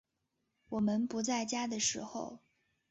[0.69, 2.39] 我们不在家的时候